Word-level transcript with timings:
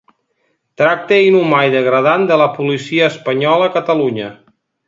Tracte 0.81 1.19
inhumà 1.25 1.59
i 1.67 1.75
degradant 1.77 2.25
de 2.33 2.39
la 2.45 2.49
policia 2.57 3.13
espanyola 3.13 3.69
a 3.69 3.75
Catalunya 3.81 4.35